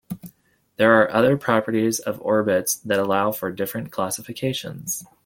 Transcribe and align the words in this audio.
There 0.77 0.99
are 0.99 1.11
other 1.11 1.37
properties 1.37 1.99
of 1.99 2.19
orbits 2.23 2.77
that 2.77 2.97
allow 2.97 3.31
for 3.31 3.51
different 3.51 3.91
classifications. 3.91 5.03